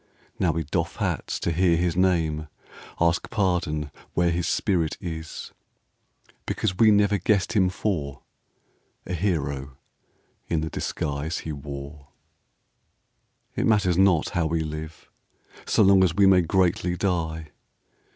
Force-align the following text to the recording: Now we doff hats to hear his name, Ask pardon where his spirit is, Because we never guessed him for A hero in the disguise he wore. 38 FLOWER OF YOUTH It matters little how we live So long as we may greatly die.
Now 0.39 0.51
we 0.51 0.63
doff 0.63 0.95
hats 0.95 1.39
to 1.41 1.51
hear 1.51 1.77
his 1.77 1.95
name, 1.95 2.47
Ask 2.99 3.29
pardon 3.29 3.91
where 4.15 4.31
his 4.31 4.47
spirit 4.47 4.97
is, 4.99 5.51
Because 6.47 6.75
we 6.79 6.89
never 6.89 7.19
guessed 7.19 7.53
him 7.53 7.69
for 7.69 8.23
A 9.05 9.13
hero 9.13 9.77
in 10.47 10.61
the 10.61 10.71
disguise 10.71 11.41
he 11.41 11.51
wore. 11.51 11.91
38 11.91 11.91
FLOWER 11.93 12.05
OF 12.07 13.57
YOUTH 13.57 13.57
It 13.57 13.67
matters 13.69 13.97
little 13.99 14.23
how 14.31 14.45
we 14.47 14.61
live 14.63 15.07
So 15.67 15.83
long 15.83 16.03
as 16.03 16.15
we 16.15 16.25
may 16.25 16.41
greatly 16.41 16.97
die. 16.97 17.49